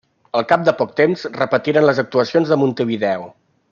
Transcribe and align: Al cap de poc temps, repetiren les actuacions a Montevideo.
Al 0.39 0.45
cap 0.51 0.63
de 0.69 0.73
poc 0.79 0.95
temps, 1.01 1.27
repetiren 1.37 1.87
les 1.91 2.03
actuacions 2.07 2.57
a 2.57 2.61
Montevideo. 2.65 3.33